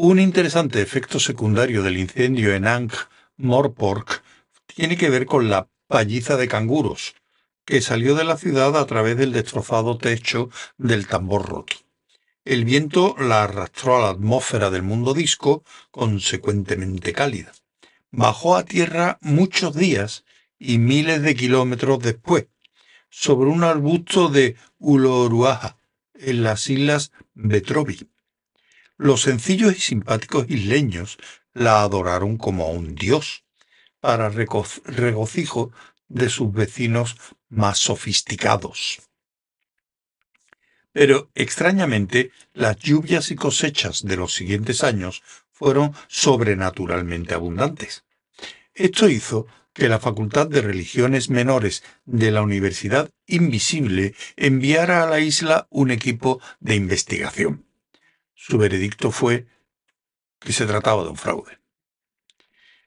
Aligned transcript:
Un 0.00 0.20
interesante 0.20 0.80
efecto 0.80 1.18
secundario 1.18 1.82
del 1.82 1.98
incendio 1.98 2.54
en 2.54 2.68
Ankh-Morpork 2.68 4.22
tiene 4.64 4.96
que 4.96 5.10
ver 5.10 5.26
con 5.26 5.50
la 5.50 5.66
palliza 5.88 6.36
de 6.36 6.46
canguros, 6.46 7.16
que 7.64 7.80
salió 7.80 8.14
de 8.14 8.22
la 8.22 8.36
ciudad 8.36 8.76
a 8.76 8.86
través 8.86 9.16
del 9.16 9.32
destrozado 9.32 9.98
techo 9.98 10.50
del 10.76 11.08
tambor 11.08 11.48
roto. 11.48 11.78
El 12.44 12.64
viento 12.64 13.16
la 13.18 13.42
arrastró 13.42 13.96
a 13.96 14.02
la 14.02 14.10
atmósfera 14.10 14.70
del 14.70 14.84
mundo 14.84 15.14
disco, 15.14 15.64
consecuentemente 15.90 17.12
cálida. 17.12 17.50
Bajó 18.12 18.54
a 18.54 18.64
tierra 18.64 19.18
muchos 19.20 19.74
días 19.74 20.24
y 20.60 20.78
miles 20.78 21.22
de 21.22 21.34
kilómetros 21.34 21.98
después, 21.98 22.46
sobre 23.10 23.50
un 23.50 23.64
arbusto 23.64 24.28
de 24.28 24.54
Ulooruaja, 24.78 25.76
en 26.14 26.44
las 26.44 26.70
islas 26.70 27.10
Betrobi. 27.34 28.08
Los 28.98 29.22
sencillos 29.22 29.76
y 29.76 29.80
simpáticos 29.80 30.50
isleños 30.50 31.18
la 31.54 31.82
adoraron 31.82 32.36
como 32.36 32.64
a 32.64 32.70
un 32.70 32.96
dios, 32.96 33.44
para 34.00 34.28
regocijo 34.28 35.72
de 36.08 36.28
sus 36.28 36.52
vecinos 36.52 37.16
más 37.48 37.78
sofisticados. 37.78 39.00
Pero 40.92 41.30
extrañamente, 41.36 42.32
las 42.54 42.76
lluvias 42.76 43.30
y 43.30 43.36
cosechas 43.36 44.02
de 44.04 44.16
los 44.16 44.34
siguientes 44.34 44.82
años 44.82 45.22
fueron 45.52 45.94
sobrenaturalmente 46.08 47.34
abundantes. 47.34 48.04
Esto 48.74 49.08
hizo 49.08 49.46
que 49.72 49.88
la 49.88 50.00
Facultad 50.00 50.48
de 50.48 50.60
Religiones 50.60 51.30
Menores 51.30 51.84
de 52.04 52.32
la 52.32 52.42
Universidad 52.42 53.10
Invisible 53.26 54.14
enviara 54.36 55.04
a 55.04 55.06
la 55.06 55.20
isla 55.20 55.68
un 55.70 55.92
equipo 55.92 56.40
de 56.58 56.74
investigación. 56.74 57.67
Su 58.40 58.56
veredicto 58.56 59.10
fue 59.10 59.48
que 60.38 60.52
se 60.52 60.64
trataba 60.64 61.02
de 61.02 61.10
un 61.10 61.16
fraude. 61.16 61.58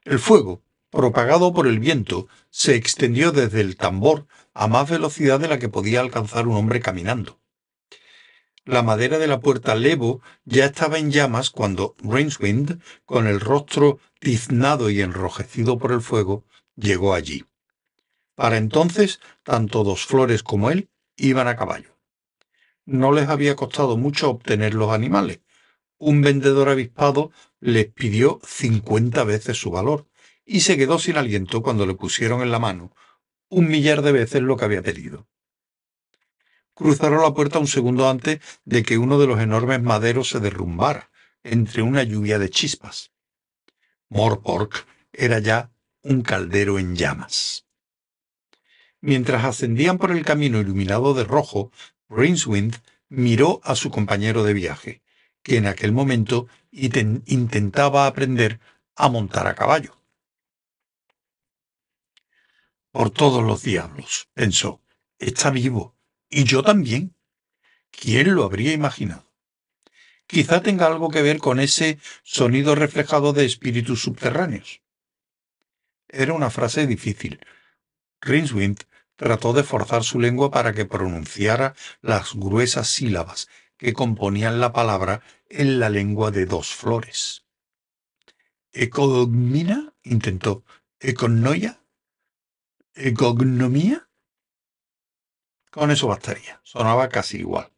El 0.05 0.17
fuego, 0.17 0.63
propagado 0.89 1.51
por 1.51 1.67
el 1.67 1.77
viento, 1.77 2.29
se 2.49 2.75
extendió 2.75 3.33
desde 3.33 3.59
el 3.59 3.75
tambor 3.75 4.27
a 4.53 4.67
más 4.67 4.89
velocidad 4.89 5.41
de 5.41 5.49
la 5.49 5.59
que 5.59 5.67
podía 5.67 5.99
alcanzar 5.99 6.47
un 6.47 6.55
hombre 6.55 6.79
caminando. 6.79 7.41
La 8.63 8.81
madera 8.81 9.19
de 9.19 9.27
la 9.27 9.41
puerta 9.41 9.75
Levo 9.75 10.21
ya 10.45 10.63
estaba 10.63 10.97
en 10.97 11.11
llamas 11.11 11.49
cuando 11.49 11.95
Rainswind, 12.01 12.81
con 13.03 13.27
el 13.27 13.41
rostro 13.41 13.99
tiznado 14.21 14.89
y 14.89 15.01
enrojecido 15.01 15.77
por 15.77 15.91
el 15.91 16.01
fuego, 16.01 16.45
llegó 16.77 17.13
allí. 17.13 17.43
Para 18.35 18.55
entonces, 18.55 19.19
tanto 19.43 19.83
Dos 19.83 20.05
Flores 20.05 20.43
como 20.43 20.71
él 20.71 20.89
iban 21.17 21.49
a 21.49 21.57
caballo. 21.57 21.90
No 22.85 23.11
les 23.11 23.29
había 23.29 23.55
costado 23.55 23.97
mucho 23.97 24.29
obtener 24.29 24.73
los 24.73 24.91
animales. 24.91 25.41
Un 25.97 26.21
vendedor 26.21 26.69
avispado 26.69 27.31
les 27.59 27.87
pidió 27.87 28.39
cincuenta 28.43 29.23
veces 29.23 29.57
su 29.57 29.71
valor 29.71 30.07
y 30.45 30.61
se 30.61 30.77
quedó 30.77 30.99
sin 30.99 31.17
aliento 31.17 31.61
cuando 31.61 31.85
le 31.85 31.93
pusieron 31.93 32.41
en 32.41 32.51
la 32.51 32.59
mano 32.59 32.93
un 33.49 33.67
millar 33.67 34.01
de 34.01 34.13
veces 34.13 34.41
lo 34.41 34.55
que 34.55 34.65
había 34.65 34.81
pedido. 34.81 35.27
Cruzaron 36.73 37.21
la 37.21 37.33
puerta 37.33 37.59
un 37.59 37.67
segundo 37.67 38.09
antes 38.09 38.39
de 38.63 38.81
que 38.81 38.97
uno 38.97 39.19
de 39.19 39.27
los 39.27 39.39
enormes 39.41 39.81
maderos 39.83 40.29
se 40.29 40.39
derrumbara 40.39 41.11
entre 41.43 41.81
una 41.81 42.01
lluvia 42.03 42.39
de 42.39 42.49
chispas. 42.49 43.11
Morpork 44.09 44.87
era 45.11 45.39
ya 45.39 45.71
un 46.01 46.21
caldero 46.21 46.79
en 46.79 46.95
llamas. 46.95 47.67
Mientras 49.01 49.43
ascendían 49.43 49.97
por 49.97 50.11
el 50.11 50.23
camino 50.23 50.59
iluminado 50.59 51.13
de 51.13 51.23
rojo, 51.23 51.71
Rincewind 52.11 52.75
miró 53.07 53.61
a 53.63 53.75
su 53.75 53.89
compañero 53.89 54.43
de 54.43 54.53
viaje, 54.53 55.01
que 55.43 55.55
en 55.55 55.65
aquel 55.65 55.93
momento 55.93 56.47
intentaba 56.71 58.05
aprender 58.05 58.59
a 58.95 59.07
montar 59.07 59.47
a 59.47 59.55
caballo. 59.55 59.97
Por 62.91 63.09
todos 63.09 63.43
los 63.43 63.63
diablos, 63.63 64.27
pensó, 64.33 64.81
está 65.17 65.49
vivo, 65.49 65.95
y 66.29 66.43
yo 66.43 66.61
también. 66.61 67.15
¿Quién 67.91 68.35
lo 68.35 68.43
habría 68.43 68.73
imaginado? 68.73 69.25
Quizá 70.27 70.61
tenga 70.61 70.87
algo 70.87 71.09
que 71.09 71.21
ver 71.21 71.39
con 71.39 71.59
ese 71.59 71.97
sonido 72.23 72.75
reflejado 72.75 73.33
de 73.33 73.45
espíritus 73.45 74.01
subterráneos. 74.01 74.81
Era 76.07 76.33
una 76.33 76.49
frase 76.49 76.87
difícil. 76.87 77.39
Rinswind 78.21 78.83
trató 79.21 79.53
de 79.53 79.61
forzar 79.61 80.03
su 80.03 80.19
lengua 80.19 80.49
para 80.49 80.73
que 80.73 80.85
pronunciara 80.85 81.75
las 82.01 82.33
gruesas 82.33 82.89
sílabas 82.89 83.49
que 83.77 83.93
componían 83.93 84.59
la 84.59 84.73
palabra 84.73 85.21
en 85.47 85.79
la 85.79 85.89
lengua 85.89 86.31
de 86.31 86.47
dos 86.47 86.73
flores. 86.73 87.45
¿Ecogmina? 88.71 89.93
intentó. 90.01 90.63
¿Econoia? 90.99 91.83
¿Ecognomía? 92.95 94.09
Con 95.69 95.91
eso 95.91 96.07
bastaría. 96.07 96.59
Sonaba 96.63 97.07
casi 97.09 97.37
igual. 97.37 97.71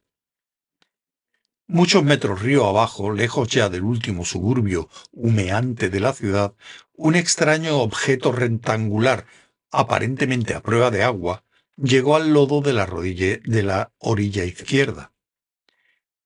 Muchos 1.68 2.06
metros 2.06 2.42
río 2.42 2.68
abajo, 2.68 3.12
lejos 3.12 3.50
ya 3.50 3.68
del 3.68 3.84
último 3.84 4.24
suburbio 4.24 4.88
humeante 5.12 5.90
de 5.90 6.00
la 6.00 6.14
ciudad, 6.14 6.56
un 6.94 7.16
extraño 7.16 7.80
objeto 7.80 8.32
rectangular, 8.32 9.26
aparentemente 9.74 10.54
a 10.54 10.62
prueba 10.62 10.92
de 10.92 11.04
agua, 11.04 11.44
llegó 11.76 12.16
al 12.16 12.32
lodo 12.32 12.62
de 12.62 12.74
la, 12.74 12.86
rodilla, 12.86 13.40
de 13.44 13.64
la 13.64 13.92
orilla 13.98 14.46
izquierda. 14.46 15.12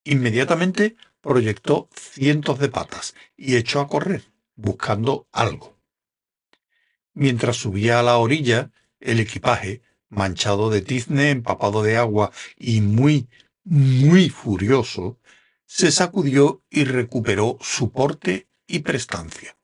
Inmediatamente 0.03 0.97
proyectó 1.21 1.89
cientos 1.95 2.59
de 2.59 2.69
patas 2.69 3.15
y 3.35 3.55
echó 3.55 3.79
a 3.79 3.87
correr, 3.87 4.25
buscando 4.55 5.27
algo. 5.31 5.77
Mientras 7.13 7.57
subía 7.57 7.99
a 7.99 8.03
la 8.03 8.17
orilla, 8.17 8.71
el 8.99 9.19
equipaje, 9.19 9.81
manchado 10.09 10.69
de 10.69 10.81
tizne, 10.81 11.31
empapado 11.31 11.83
de 11.83 11.97
agua 11.97 12.31
y 12.57 12.81
muy, 12.81 13.29
muy 13.63 14.29
furioso, 14.29 15.19
se 15.65 15.91
sacudió 15.91 16.63
y 16.69 16.83
recuperó 16.83 17.57
su 17.61 17.91
porte 17.91 18.47
y 18.67 18.79
prestancia. 18.79 19.57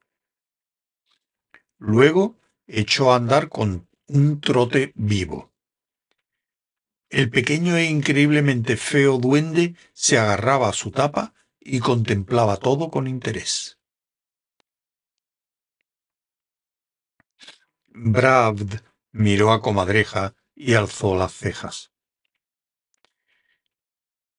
Luego 1.78 2.38
echó 2.68 3.12
a 3.12 3.18
andar 3.18 3.50
con 3.50 3.88
un 4.08 4.42
trote 4.42 4.92
vivo. 4.96 5.52
El 7.10 7.30
pequeño 7.30 7.78
e 7.78 7.86
increíblemente 7.86 8.76
feo 8.76 9.18
duende 9.18 9.76
se 9.94 10.18
agarraba 10.18 10.70
a 10.70 10.74
su 10.74 10.92
tapa 10.92 11.34
y 11.60 11.80
contemplaba 11.80 12.58
todo 12.58 12.90
con 12.90 13.08
interés. 13.08 13.78
Bravd 17.88 18.82
miró 19.12 19.52
a 19.52 19.62
Comadreja 19.62 20.36
y 20.56 20.74
alzó 20.74 21.16
las 21.16 21.34
cejas. 21.34 21.92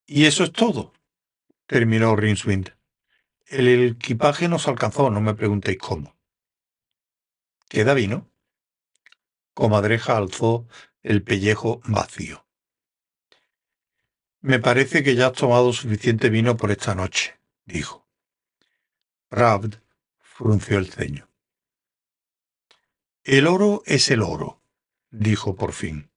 ¿Y 0.07 0.27
eso 0.27 0.45
es 0.45 0.53
todo? 0.53 0.93
terminó 1.67 2.15
Rinswind. 2.17 2.77
El 3.47 3.93
equipaje 3.93 4.49
nos 4.49 4.69
alcanzó, 4.69 5.11
no 5.11 5.21
me 5.21 5.34
preguntéis 5.34 5.79
cómo. 5.79 6.14
¿Queda 7.69 7.95
vino? 7.95 8.31
Comadreja 9.55 10.17
alzó 10.17 10.67
el 11.03 11.23
pellejo 11.23 11.81
vacío. 11.85 12.45
Me 14.41 14.59
parece 14.59 15.03
que 15.03 15.15
ya 15.15 15.29
has 15.29 15.33
tomado 15.33 15.73
suficiente 15.73 16.29
vino 16.29 16.57
por 16.57 16.71
esta 16.71 16.95
noche, 16.95 17.39
dijo. 17.65 18.07
Ravd 19.31 19.81
frunció 20.19 20.79
el 20.79 20.91
ceño. 20.91 21.29
El 23.23 23.47
oro 23.47 23.83
es 23.87 24.11
el 24.11 24.21
oro, 24.21 24.61
dijo 25.11 25.57
por 25.57 25.73
fin. 25.73 26.11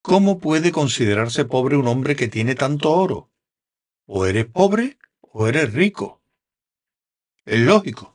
¿Cómo 0.00 0.38
puede 0.38 0.72
considerarse 0.72 1.44
pobre 1.44 1.76
un 1.76 1.88
hombre 1.88 2.16
que 2.16 2.28
tiene 2.28 2.54
tanto 2.54 2.90
oro? 2.90 3.30
O 4.06 4.26
eres 4.26 4.46
pobre 4.46 4.98
o 5.20 5.46
eres 5.46 5.72
rico. 5.74 6.22
Es 7.44 7.60
lógico. 7.60 8.13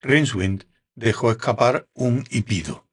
Rinswind 0.00 0.64
dejó 0.94 1.30
escapar 1.30 1.88
un 1.94 2.24
hipido. 2.30 2.86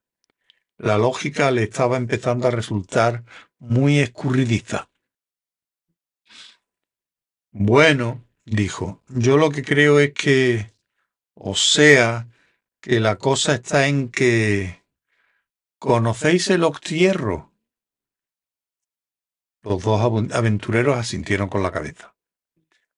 La 0.77 0.97
lógica 0.97 1.51
le 1.51 1.63
estaba 1.63 1.97
empezando 1.97 2.47
a 2.47 2.51
resultar 2.51 3.23
muy 3.57 3.99
escurridiza. 3.99 4.89
Bueno, 7.51 8.23
dijo, 8.45 9.01
yo 9.07 9.37
lo 9.37 9.49
que 9.49 9.63
creo 9.63 9.99
es 9.99 10.13
que, 10.13 10.73
o 11.33 11.55
sea, 11.55 12.27
que 12.81 12.99
la 12.99 13.17
cosa 13.17 13.55
está 13.55 13.87
en 13.87 14.09
que... 14.09 14.85
¿Conocéis 15.79 16.49
el 16.49 16.63
octierro? 16.63 17.53
Los 19.61 19.83
dos 19.83 20.01
aventureros 20.01 20.97
asintieron 20.97 21.49
con 21.49 21.61
la 21.61 21.71
cabeza. 21.71 22.16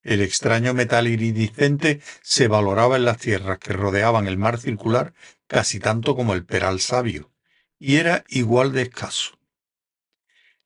El 0.01 0.21
extraño 0.21 0.73
metal 0.73 1.07
iridiscente 1.07 2.01
se 2.21 2.47
valoraba 2.47 2.95
en 2.95 3.05
las 3.05 3.17
tierras 3.17 3.59
que 3.59 3.73
rodeaban 3.73 4.27
el 4.27 4.37
mar 4.37 4.57
circular 4.57 5.13
casi 5.47 5.79
tanto 5.79 6.15
como 6.15 6.33
el 6.33 6.45
peral 6.45 6.79
sabio, 6.79 7.31
y 7.77 7.95
era 7.97 8.23
igual 8.29 8.71
de 8.71 8.83
escaso. 8.83 9.37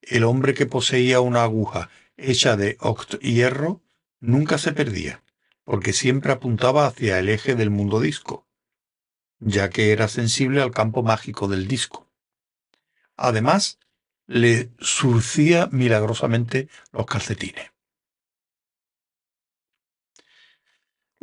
El 0.01 0.23
hombre 0.23 0.53
que 0.53 0.65
poseía 0.65 1.19
una 1.21 1.43
aguja 1.43 1.89
hecha 2.17 2.57
de 2.57 2.77
hierro 3.21 3.81
nunca 4.19 4.57
se 4.57 4.73
perdía, 4.73 5.23
porque 5.63 5.93
siempre 5.93 6.31
apuntaba 6.31 6.85
hacia 6.85 7.17
el 7.17 7.29
eje 7.29 7.55
del 7.55 7.69
mundo 7.69 7.99
disco, 7.99 8.45
ya 9.39 9.69
que 9.69 9.91
era 9.91 10.07
sensible 10.09 10.61
al 10.61 10.71
campo 10.71 11.01
mágico 11.01 11.47
del 11.47 11.67
disco. 11.67 12.07
Además, 13.15 13.79
le 14.27 14.69
surcía 14.79 15.69
milagrosamente 15.71 16.69
los 16.91 17.05
calcetines. 17.05 17.72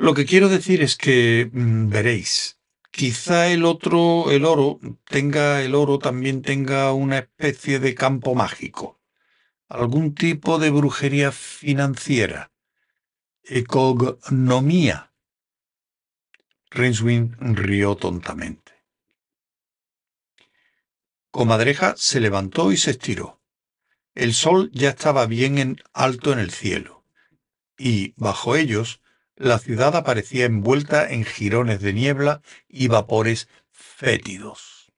Lo 0.00 0.14
que 0.14 0.24
quiero 0.24 0.48
decir 0.48 0.80
es 0.80 0.96
que 0.96 1.50
mm, 1.52 1.90
veréis, 1.90 2.58
quizá 2.90 3.48
el 3.48 3.66
otro, 3.66 4.30
el 4.30 4.46
oro, 4.46 4.80
tenga, 5.04 5.60
el 5.60 5.74
oro 5.74 5.98
también 5.98 6.40
tenga 6.40 6.94
una 6.94 7.18
especie 7.18 7.80
de 7.80 7.94
campo 7.94 8.34
mágico, 8.34 8.98
algún 9.68 10.14
tipo 10.14 10.58
de 10.58 10.70
brujería 10.70 11.32
financiera, 11.32 12.50
ecognomía. 13.42 15.12
Rinswin 16.70 17.36
rió 17.38 17.94
tontamente. 17.94 18.72
Comadreja 21.30 21.92
se 21.98 22.20
levantó 22.20 22.72
y 22.72 22.78
se 22.78 22.92
estiró. 22.92 23.42
El 24.14 24.32
sol 24.32 24.70
ya 24.72 24.88
estaba 24.88 25.26
bien 25.26 25.58
en 25.58 25.76
alto 25.92 26.32
en 26.32 26.38
el 26.38 26.52
cielo, 26.52 27.04
y 27.76 28.14
bajo 28.16 28.56
ellos 28.56 28.99
la 29.40 29.58
ciudad 29.58 29.96
aparecía 29.96 30.44
envuelta 30.44 31.10
en 31.10 31.24
jirones 31.24 31.80
de 31.80 31.94
niebla 31.94 32.42
y 32.68 32.88
vapores 32.88 33.48
fétidos. 33.70 34.92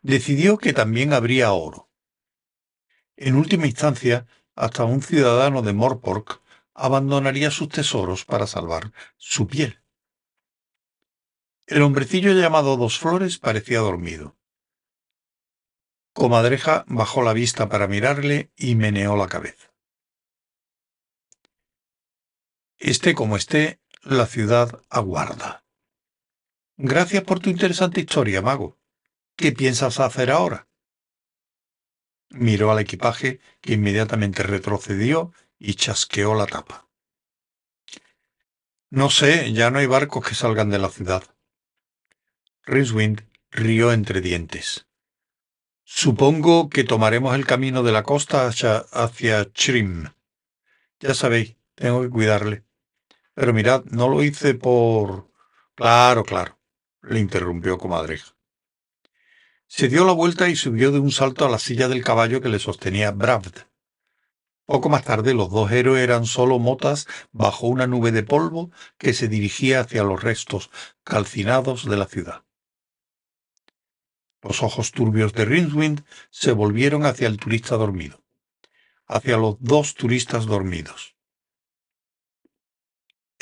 Decidió 0.00 0.58
que 0.58 0.72
también 0.72 1.12
habría 1.12 1.50
oro. 1.52 1.90
En 3.16 3.34
última 3.34 3.66
instancia, 3.66 4.28
hasta 4.54 4.84
un 4.84 5.02
ciudadano 5.02 5.62
de 5.62 5.72
Morpork 5.72 6.40
abandonaría 6.72 7.50
sus 7.50 7.68
tesoros 7.68 8.24
para 8.24 8.46
salvar 8.46 8.92
su 9.16 9.48
piel. 9.48 9.82
El 11.66 11.82
hombrecillo 11.82 12.32
llamado 12.32 12.76
Dos 12.76 13.00
Flores 13.00 13.38
parecía 13.38 13.80
dormido. 13.80 14.36
Comadreja 16.12 16.84
bajó 16.86 17.22
la 17.22 17.32
vista 17.32 17.68
para 17.68 17.88
mirarle 17.88 18.52
y 18.56 18.76
meneó 18.76 19.16
la 19.16 19.26
cabeza. 19.26 19.73
Esté 22.84 23.14
como 23.14 23.36
esté, 23.36 23.80
la 24.02 24.26
ciudad 24.26 24.82
aguarda. 24.90 25.64
Gracias 26.76 27.24
por 27.24 27.40
tu 27.40 27.48
interesante 27.48 28.02
historia, 28.02 28.42
mago. 28.42 28.78
¿Qué 29.36 29.52
piensas 29.52 30.00
hacer 30.00 30.30
ahora? 30.30 30.68
Miró 32.28 32.70
al 32.70 32.80
equipaje, 32.80 33.40
que 33.62 33.72
inmediatamente 33.72 34.42
retrocedió 34.42 35.32
y 35.58 35.76
chasqueó 35.76 36.34
la 36.34 36.44
tapa. 36.44 36.86
No 38.90 39.08
sé, 39.08 39.54
ya 39.54 39.70
no 39.70 39.78
hay 39.78 39.86
barcos 39.86 40.28
que 40.28 40.34
salgan 40.34 40.68
de 40.68 40.78
la 40.78 40.90
ciudad. 40.90 41.22
Rincewind 42.64 43.26
rió 43.50 43.92
entre 43.92 44.20
dientes. 44.20 44.86
Supongo 45.84 46.68
que 46.68 46.84
tomaremos 46.84 47.34
el 47.34 47.46
camino 47.46 47.82
de 47.82 47.92
la 47.92 48.02
costa 48.02 48.46
hacia, 48.46 48.76
hacia 48.92 49.50
Chrim. 49.54 50.10
Ya 51.00 51.14
sabéis, 51.14 51.56
tengo 51.76 52.02
que 52.02 52.10
cuidarle. 52.10 52.62
Pero 53.34 53.52
mirad, 53.52 53.84
no 53.86 54.08
lo 54.08 54.22
hice 54.22 54.54
por... 54.54 55.28
Claro, 55.74 56.24
claro, 56.24 56.58
le 57.02 57.18
interrumpió 57.18 57.78
comadreja. 57.78 58.36
Se 59.66 59.88
dio 59.88 60.04
la 60.04 60.12
vuelta 60.12 60.48
y 60.48 60.54
subió 60.54 60.92
de 60.92 61.00
un 61.00 61.10
salto 61.10 61.44
a 61.44 61.50
la 61.50 61.58
silla 61.58 61.88
del 61.88 62.04
caballo 62.04 62.40
que 62.40 62.48
le 62.48 62.60
sostenía 62.60 63.10
Bravd. 63.10 63.66
Poco 64.66 64.88
más 64.88 65.04
tarde 65.04 65.34
los 65.34 65.50
dos 65.50 65.72
héroes 65.72 66.04
eran 66.04 66.26
solo 66.26 66.60
motas 66.60 67.08
bajo 67.32 67.66
una 67.66 67.88
nube 67.88 68.12
de 68.12 68.22
polvo 68.22 68.70
que 68.98 69.12
se 69.12 69.26
dirigía 69.26 69.80
hacia 69.80 70.04
los 70.04 70.22
restos 70.22 70.70
calcinados 71.02 71.88
de 71.88 71.96
la 71.96 72.06
ciudad. 72.06 72.44
Los 74.42 74.62
ojos 74.62 74.92
turbios 74.92 75.32
de 75.32 75.44
Rinswind 75.44 76.04
se 76.30 76.52
volvieron 76.52 77.04
hacia 77.04 77.26
el 77.26 77.38
turista 77.38 77.76
dormido, 77.76 78.22
hacia 79.06 79.36
los 79.38 79.56
dos 79.58 79.94
turistas 79.94 80.46
dormidos 80.46 81.13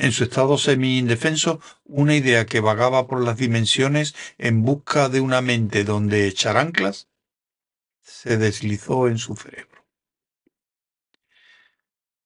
en 0.02 0.10
su 0.10 0.24
estado 0.24 0.58
semi-indefenso, 0.58 1.60
una 1.84 2.16
idea 2.16 2.44
que 2.44 2.58
vagaba 2.58 3.06
por 3.06 3.22
las 3.22 3.36
dimensiones 3.36 4.16
en 4.36 4.62
busca 4.62 5.08
de 5.08 5.20
una 5.20 5.40
mente 5.42 5.84
donde 5.84 6.26
echar 6.26 6.56
anclas, 6.56 7.08
se 8.00 8.36
deslizó 8.36 9.06
en 9.06 9.18
su 9.18 9.36
cerebro. 9.36 9.86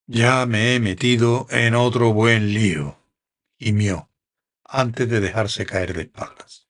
Ya 0.07 0.43
me 0.47 0.73
he 0.73 0.79
metido 0.79 1.45
en 1.51 1.75
otro 1.75 2.13
buen 2.13 2.51
lío, 2.51 2.97
gimió, 3.59 4.09
antes 4.63 5.07
de 5.07 5.19
dejarse 5.19 5.67
caer 5.67 5.93
de 5.93 6.01
espaldas. 6.01 6.67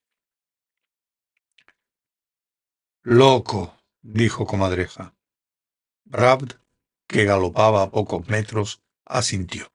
Loco, 3.04 3.81
dijo 4.01 4.45
comadreja. 4.45 5.15
Brabd, 6.04 6.56
que 7.07 7.24
galopaba 7.24 7.83
a 7.83 7.92
pocos 7.92 8.27
metros, 8.27 8.83
asintió. 9.06 9.71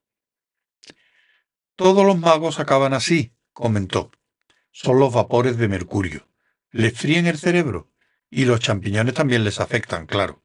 Todos 1.83 2.07
los 2.07 2.17
magos 2.17 2.61
acaban 2.61 2.95
así, 2.95 3.35
comentó. 3.53 4.13
Son 4.71 5.01
los 5.01 5.13
vapores 5.13 5.57
de 5.59 5.67
mercurio. 5.67 6.29
Les 6.71 6.97
fríen 6.97 7.27
el 7.27 7.39
cerebro 7.39 7.91
y 8.31 8.45
los 8.45 8.61
champiñones 8.61 9.15
también 9.15 9.43
les 9.43 9.59
afectan, 9.59 10.07
claro. 10.07 10.45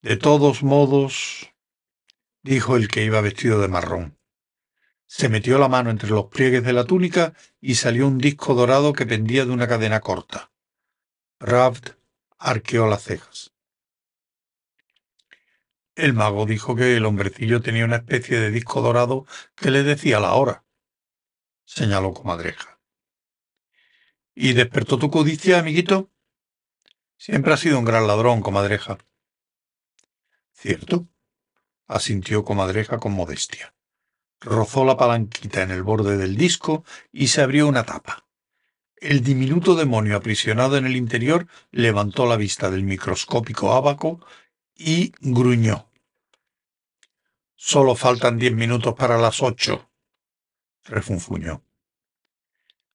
De 0.00 0.16
todos 0.16 0.62
modos, 0.62 1.52
dijo 2.44 2.76
el 2.76 2.86
que 2.86 3.04
iba 3.04 3.20
vestido 3.20 3.60
de 3.60 3.66
marrón. 3.66 4.16
Se 5.06 5.28
metió 5.28 5.58
la 5.58 5.66
mano 5.66 5.90
entre 5.90 6.10
los 6.10 6.26
pliegues 6.26 6.62
de 6.62 6.72
la 6.72 6.84
túnica 6.84 7.34
y 7.60 7.74
salió 7.74 8.06
un 8.06 8.18
disco 8.18 8.54
dorado 8.54 8.92
que 8.92 9.06
pendía 9.06 9.44
de 9.44 9.50
una 9.50 9.66
cadena 9.66 9.98
corta. 9.98 10.52
Ravd 11.40 11.96
arqueó 12.38 12.86
las 12.86 13.02
cejas. 13.02 13.51
El 16.02 16.14
mago 16.14 16.46
dijo 16.46 16.74
que 16.74 16.96
el 16.96 17.04
hombrecillo 17.04 17.62
tenía 17.62 17.84
una 17.84 17.98
especie 17.98 18.40
de 18.40 18.50
disco 18.50 18.82
dorado 18.82 19.24
que 19.54 19.70
le 19.70 19.84
decía 19.84 20.18
la 20.18 20.32
hora, 20.32 20.64
señaló 21.64 22.12
comadreja. 22.12 22.80
¿Y 24.34 24.54
despertó 24.54 24.98
tu 24.98 25.12
codicia, 25.12 25.60
amiguito? 25.60 26.10
Siempre 27.16 27.52
ha 27.52 27.56
sido 27.56 27.78
un 27.78 27.84
gran 27.84 28.08
ladrón, 28.08 28.40
comadreja. 28.40 28.98
Cierto, 30.50 31.06
asintió 31.86 32.44
comadreja 32.44 32.98
con 32.98 33.12
modestia. 33.12 33.72
Rozó 34.40 34.84
la 34.84 34.96
palanquita 34.96 35.62
en 35.62 35.70
el 35.70 35.84
borde 35.84 36.16
del 36.16 36.36
disco 36.36 36.84
y 37.12 37.28
se 37.28 37.42
abrió 37.42 37.68
una 37.68 37.84
tapa. 37.84 38.26
El 38.96 39.22
diminuto 39.22 39.76
demonio 39.76 40.16
aprisionado 40.16 40.76
en 40.76 40.86
el 40.86 40.96
interior 40.96 41.46
levantó 41.70 42.26
la 42.26 42.34
vista 42.34 42.72
del 42.72 42.82
microscópico 42.82 43.72
ábaco 43.72 44.18
y 44.76 45.12
gruñó. 45.20 45.91
Solo 47.64 47.94
faltan 47.94 48.38
diez 48.38 48.52
minutos 48.52 48.96
para 48.96 49.18
las 49.18 49.40
ocho, 49.40 49.88
refunfuñó. 50.82 51.62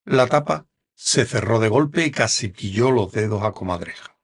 La 0.04 0.28
tapa 0.28 0.68
se 0.94 1.26
cerró 1.26 1.62
de 1.62 1.70
golpe 1.70 2.06
y 2.06 2.12
casi 2.12 2.50
pilló 2.50 2.92
los 2.92 3.14
dedos 3.14 3.44
a 3.44 3.54
Comadreja. 3.54 4.18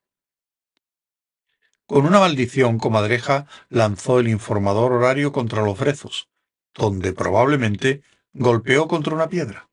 Con 1.86 2.06
una 2.06 2.20
maldición, 2.20 2.78
Comadreja 2.78 3.48
lanzó 3.70 4.20
el 4.20 4.28
informador 4.28 4.92
horario 4.92 5.32
contra 5.32 5.64
los 5.64 5.80
brezos, 5.80 6.28
donde 6.74 7.14
probablemente 7.14 8.04
golpeó 8.34 8.90
contra 8.90 9.16
una 9.16 9.30
piedra. 9.30 9.70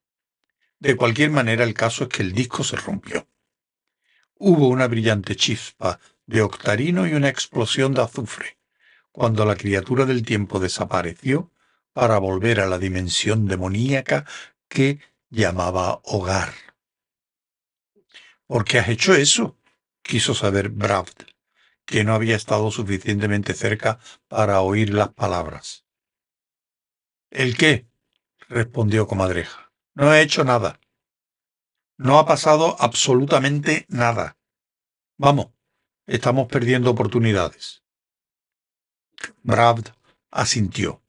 De 0.78 0.94
cualquier 0.94 1.30
manera, 1.30 1.64
el 1.64 1.74
caso 1.74 2.04
es 2.04 2.10
que 2.10 2.22
el 2.22 2.30
disco 2.30 2.62
se 2.62 2.76
rompió. 2.76 3.26
Hubo 4.34 4.68
una 4.68 4.86
brillante 4.86 5.34
chispa 5.34 5.98
de 6.26 6.42
octarino 6.42 7.08
y 7.08 7.14
una 7.14 7.28
explosión 7.28 7.92
de 7.92 8.02
azufre, 8.02 8.59
cuando 9.12 9.44
la 9.44 9.56
criatura 9.56 10.06
del 10.06 10.24
tiempo 10.24 10.60
desapareció 10.60 11.50
para 11.92 12.18
volver 12.18 12.60
a 12.60 12.66
la 12.66 12.78
dimensión 12.78 13.46
demoníaca 13.46 14.24
que 14.68 15.00
llamaba 15.28 16.00
hogar. 16.04 16.52
¿Por 18.46 18.64
qué 18.64 18.78
has 18.78 18.88
hecho 18.88 19.14
eso? 19.14 19.56
quiso 20.02 20.34
saber 20.34 20.70
Bravd, 20.70 21.26
que 21.84 22.04
no 22.04 22.14
había 22.14 22.36
estado 22.36 22.70
suficientemente 22.70 23.54
cerca 23.54 24.00
para 24.28 24.60
oír 24.60 24.92
las 24.92 25.10
palabras. 25.10 25.84
¿El 27.30 27.56
qué? 27.56 27.86
respondió 28.48 29.06
Comadreja. 29.06 29.72
No 29.94 30.12
he 30.12 30.22
hecho 30.22 30.42
nada. 30.42 30.80
No 31.96 32.18
ha 32.18 32.26
pasado 32.26 32.76
absolutamente 32.80 33.86
nada. 33.88 34.36
Vamos, 35.16 35.50
Estamos 36.10 36.48
perdiendo 36.48 36.90
oportunidades. 36.90 37.79
Bravd 39.42 39.92
asintió. 40.30 41.02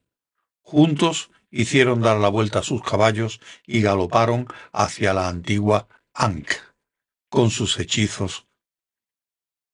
Juntos 0.61 1.31
hicieron 1.49 2.01
dar 2.01 2.17
la 2.17 2.29
vuelta 2.29 2.59
a 2.59 2.63
sus 2.63 2.81
caballos 2.81 3.41
y 3.65 3.81
galoparon 3.81 4.47
hacia 4.71 5.13
la 5.13 5.27
antigua 5.27 5.87
Ankh, 6.13 6.51
con 7.29 7.49
sus 7.49 7.79
hechizos 7.79 8.47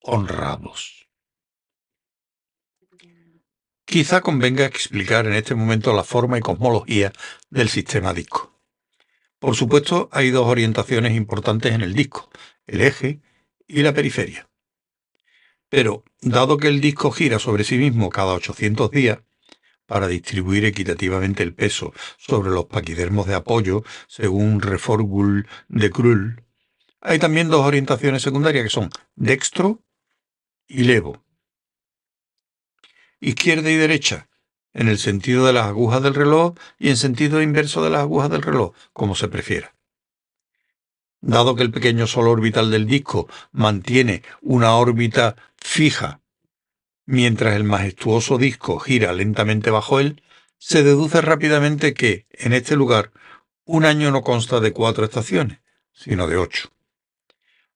honrados. 0.02 1.10
Quizá 3.86 4.22
convenga 4.22 4.66
explicar 4.66 5.28
en 5.28 5.34
este 5.34 5.56
momento 5.56 5.94
la 5.94 6.04
forma 6.04 6.38
y 6.38 6.42
cosmología 6.42 7.14
del 7.50 7.70
sistema 7.70 8.14
disco. 8.14 8.54
Por 9.40 9.56
supuesto, 9.56 10.10
hay 10.12 10.30
dos 10.30 10.48
orientaciones 10.48 11.16
importantes 11.16 11.74
en 11.74 11.82
el 11.82 11.94
disco, 11.94 12.30
el 12.66 12.82
eje 12.82 13.22
y 13.68 13.84
la 13.84 13.94
periferia. 13.94 14.50
Pero, 15.70 16.04
dado 16.22 16.58
que 16.58 16.68
el 16.68 16.82
disco 16.82 17.12
gira 17.12 17.40
sobre 17.40 17.64
sí 17.64 17.78
mismo 17.78 18.10
cada 18.10 18.34
800 18.34 18.90
días, 18.92 19.20
para 19.86 20.08
distribuir 20.08 20.66
equitativamente 20.66 21.44
el 21.44 21.54
peso 21.54 21.94
sobre 22.18 22.52
los 22.52 22.66
paquidermos 22.66 23.26
de 23.26 23.36
apoyo, 23.36 23.84
según 24.08 24.62
Reforgul 24.62 25.48
de 25.70 25.90
Krull, 25.90 26.44
hay 27.02 27.20
también 27.20 27.50
dos 27.50 27.66
orientaciones 27.66 28.22
secundarias 28.22 28.64
que 28.64 28.70
son 28.70 28.90
dextro 29.16 29.82
y 30.68 30.84
levo. 30.84 31.24
Izquierda 33.20 33.72
y 33.72 33.76
derecha, 33.76 34.28
en 34.74 34.90
el 34.90 35.00
sentido 35.00 35.46
de 35.46 35.54
las 35.54 35.68
agujas 35.68 36.04
del 36.04 36.14
reloj 36.14 36.56
y 36.78 36.90
en 36.90 36.98
sentido 36.98 37.42
inverso 37.42 37.84
de 37.84 37.90
las 37.90 38.02
agujas 38.02 38.30
del 38.30 38.42
reloj, 38.42 38.76
como 38.94 39.16
se 39.16 39.28
prefiera. 39.28 39.74
Dado 41.22 41.56
que 41.56 41.64
el 41.64 41.72
pequeño 41.72 42.06
sol 42.06 42.28
orbital 42.28 42.70
del 42.70 42.86
disco 42.86 43.28
mantiene 43.52 44.22
una 44.42 44.76
órbita 44.76 45.36
fija, 45.58 46.22
mientras 47.06 47.56
el 47.56 47.64
majestuoso 47.64 48.38
disco 48.38 48.80
gira 48.80 49.14
lentamente 49.14 49.70
bajo 49.70 50.00
él, 50.00 50.24
se 50.58 50.84
deduce 50.84 51.22
rápidamente 51.22 51.94
que, 51.94 52.28
en 52.32 52.54
este 52.54 52.76
lugar, 52.76 53.12
un 53.64 53.86
año 53.86 54.12
no 54.12 54.22
consta 54.22 54.60
de 54.60 54.74
cuatro 54.74 55.06
estaciones, 55.06 55.60
sino 55.94 56.28
de 56.28 56.38
ocho. 56.38 56.72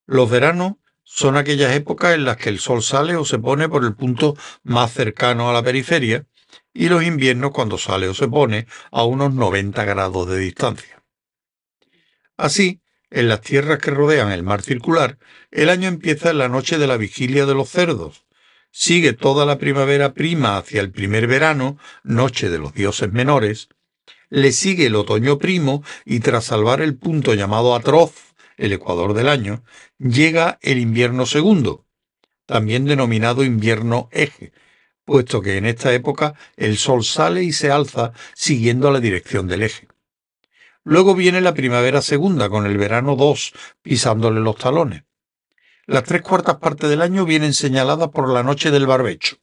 Los 0.05 0.29
veranos 0.29 0.73
son 1.03 1.38
aquellas 1.38 1.75
épocas 1.75 2.15
en 2.15 2.25
las 2.25 2.38
que 2.38 2.50
el 2.50 2.59
sol 2.59 2.81
sale 2.81 3.15
o 3.15 3.25
se 3.25 3.39
pone 3.39 3.67
por 3.67 3.83
el 3.83 3.95
punto 3.95 4.35
más 4.63 4.93
cercano 4.93 5.50
a 5.50 5.53
la 5.53 5.63
periferia, 5.63 6.25
y 6.73 6.89
los 6.89 7.03
inviernos 7.03 7.51
cuando 7.51 7.77
sale 7.77 8.07
o 8.07 8.13
se 8.13 8.27
pone 8.27 8.67
a 8.91 9.03
unos 9.03 9.33
90 9.33 9.83
grados 9.85 10.27
de 10.29 10.38
distancia. 10.38 11.03
Así, 12.38 12.80
en 13.12 13.27
las 13.27 13.41
tierras 13.41 13.80
que 13.80 13.91
rodean 13.91 14.32
el 14.32 14.41
mar 14.41 14.62
circular, 14.62 15.20
el 15.51 15.70
año 15.70 15.88
empieza 15.88 16.32
en 16.32 16.38
la 16.39 16.50
noche 16.50 16.77
de 16.77 16.88
la 16.88 16.98
vigilia 16.98 17.46
de 17.46 17.53
los 17.53 17.70
cerdos, 17.70 18.25
sigue 18.72 19.13
toda 19.13 19.46
la 19.46 19.58
primavera 19.58 20.13
prima 20.13 20.58
hacia 20.58 20.82
el 20.82 20.91
primer 20.91 21.27
verano, 21.27 21.77
noche 22.03 22.50
de 22.50 22.58
los 22.58 22.74
dioses 22.74 23.12
menores, 23.12 23.68
le 24.30 24.53
sigue 24.53 24.86
el 24.86 24.96
otoño 24.96 25.38
primo 25.38 25.84
y 26.06 26.22
tras 26.22 26.46
salvar 26.46 26.82
el 26.82 26.96
punto 26.96 27.34
llamado 27.34 27.75
atroz, 27.75 28.34
el 28.58 28.72
ecuador 28.72 29.13
del 29.13 29.27
año, 29.27 29.63
llega 30.00 30.58
el 30.62 30.80
invierno 30.80 31.25
segundo, 31.25 31.86
también 32.46 32.86
denominado 32.86 33.44
invierno 33.44 34.08
eje, 34.12 34.53
puesto 35.03 35.41
que 35.41 35.58
en 35.58 35.65
esta 35.65 35.94
época 35.94 36.36
el 36.56 36.77
sol 36.77 37.03
sale 37.03 37.44
y 37.44 37.51
se 37.51 37.72
alza 37.72 38.13
siguiendo 38.34 38.89
la 38.91 39.01
dirección 39.01 39.48
del 39.48 39.63
eje. 39.63 39.90
Luego 40.83 41.13
viene 41.13 41.41
la 41.41 41.53
primavera 41.53 42.01
segunda, 42.01 42.50
con 42.50 42.65
el 42.65 42.77
verano 42.77 43.15
2 43.15 43.53
pisándole 43.81 44.39
los 44.39 44.57
talones. 44.57 45.03
Las 45.85 46.03
tres 46.03 46.21
cuartas 46.21 46.57
partes 46.57 46.89
del 46.89 47.01
año 47.01 47.25
vienen 47.25 47.53
señaladas 47.53 48.09
por 48.09 48.29
la 48.29 48.43
noche 48.43 48.71
del 48.71 48.88
barbecho. 48.88 49.38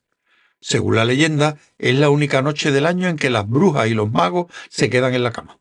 Según 0.61 0.97
la 0.97 1.05
leyenda, 1.05 1.57
es 1.79 1.95
la 1.95 2.11
única 2.11 2.43
noche 2.43 2.73
del 2.73 2.87
año 2.87 3.09
en 3.09 3.17
que 3.17 3.31
las 3.31 3.49
brujas 3.49 3.87
y 3.87 3.95
los 3.95 4.11
magos 4.11 4.47
se 4.69 4.91
quedan 4.91 5.15
en 5.15 5.23
la 5.23 5.31
cama. 5.31 5.61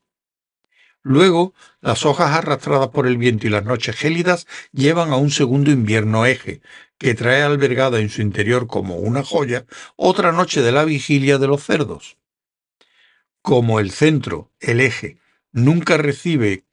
Luego, 1.03 1.53
las 1.79 2.05
hojas 2.05 2.31
arrastradas 2.31 2.89
por 2.89 3.05
el 3.05 3.17
viento 3.17 3.47
y 3.47 3.49
las 3.49 3.63
noches 3.63 3.95
gélidas 3.95 4.47
llevan 4.73 5.11
a 5.13 5.17
un 5.17 5.29
segundo 5.29 5.71
invierno 5.71 6.25
eje, 6.25 6.61
que 6.97 7.13
trae 7.13 7.43
albergada 7.43 7.99
en 7.99 8.09
su 8.09 8.21
interior 8.21 8.65
como 8.65 8.95
una 8.95 9.23
joya 9.23 9.65
otra 9.95 10.31
noche 10.31 10.61
de 10.61 10.71
la 10.71 10.83
vigilia 10.83 11.37
de 11.37 11.47
los 11.47 11.63
cerdos. 11.63 12.17
Como 13.41 13.79
el 13.79 13.91
centro, 13.91 14.51
el 14.59 14.79
eje, 14.79 15.17
nunca 15.57 15.97
recibe 15.97 16.63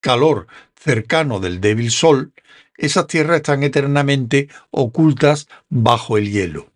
calor 0.00 0.46
cercano 0.74 1.40
del 1.40 1.60
débil 1.60 1.90
sol, 1.90 2.32
esas 2.76 3.06
tierras 3.06 3.36
están 3.36 3.62
eternamente 3.62 4.48
ocultas 4.70 5.46
bajo 5.68 6.16
el 6.16 6.30
hielo. 6.30 6.72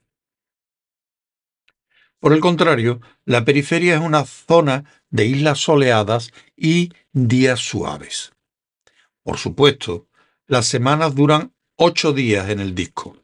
Por 2.21 2.35
el 2.35 2.41
contrario, 2.41 3.01
la 3.25 3.45
periferia 3.45 3.95
es 3.95 4.01
una 4.01 4.25
zona 4.25 4.85
de 5.11 5.27
islas 5.27 5.59
soleadas 5.59 6.33
y 6.57 6.93
días 7.13 7.61
suaves. 7.61 8.33
Por 9.23 9.39
supuesto, 9.39 10.07
las 10.47 10.67
semanas 10.67 11.15
duran 11.15 11.55
ocho 11.77 12.13
días 12.13 12.51
en 12.51 12.61
el 12.61 12.75
disco. 12.75 13.17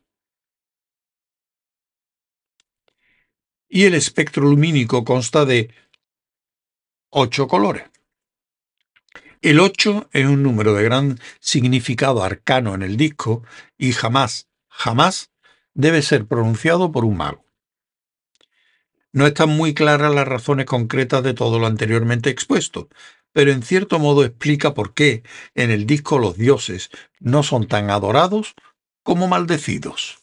Y 3.69 3.85
el 3.85 3.95
espectro 3.95 4.45
lumínico 4.45 5.05
consta 5.05 5.45
de 5.45 5.73
ocho 7.11 7.47
colores. 7.47 7.91
El 9.43 9.59
8 9.59 10.11
es 10.13 10.27
un 10.27 10.43
número 10.43 10.75
de 10.75 10.85
gran 10.85 11.19
significado 11.41 12.23
arcano 12.23 12.75
en 12.75 12.83
el 12.83 12.99
disco 12.99 13.43
y 13.79 13.93
jamás, 13.93 14.49
jamás 14.69 15.31
debe 15.73 16.03
ser 16.03 16.27
pronunciado 16.27 16.93
por 16.93 17.07
un 17.07 17.17
mago. 17.17 17.47
No 19.13 19.27
están 19.27 19.49
muy 19.49 19.73
claras 19.73 20.15
las 20.15 20.29
razones 20.29 20.67
concretas 20.67 21.23
de 21.23 21.33
todo 21.33 21.59
lo 21.59 21.67
anteriormente 21.67 22.29
expuesto, 22.29 22.91
pero 23.33 23.51
en 23.51 23.63
cierto 23.63 23.99
modo 23.99 24.27
explica 24.27 24.75
por 24.75 24.93
qué 24.93 25.23
en 25.55 25.71
el 25.71 25.87
disco 25.87 26.19
los 26.19 26.37
dioses 26.37 26.91
no 27.19 27.43
son 27.43 27.67
tan 27.67 27.89
adorados 27.89 28.55
como 29.03 29.27
maldecidos. 29.27 30.20